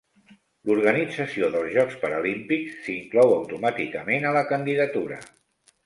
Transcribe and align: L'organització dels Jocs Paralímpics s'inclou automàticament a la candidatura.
L'organització 0.69 1.49
dels 1.57 1.69
Jocs 1.77 1.99
Paralímpics 2.05 2.81
s'inclou 2.87 3.37
automàticament 3.39 4.31
a 4.31 4.37
la 4.41 4.47
candidatura. 4.55 5.27